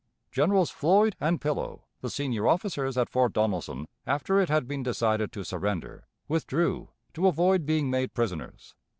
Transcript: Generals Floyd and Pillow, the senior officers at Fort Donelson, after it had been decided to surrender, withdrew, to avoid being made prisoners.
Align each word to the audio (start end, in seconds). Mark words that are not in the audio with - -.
Generals 0.31 0.71
Floyd 0.71 1.15
and 1.19 1.39
Pillow, 1.39 1.83
the 1.99 2.09
senior 2.09 2.47
officers 2.47 2.97
at 2.97 3.07
Fort 3.07 3.33
Donelson, 3.33 3.85
after 4.07 4.39
it 4.41 4.49
had 4.49 4.67
been 4.67 4.81
decided 4.81 5.31
to 5.31 5.43
surrender, 5.45 6.07
withdrew, 6.27 6.89
to 7.13 7.27
avoid 7.27 7.67
being 7.67 7.91
made 7.91 8.15
prisoners. 8.15 8.73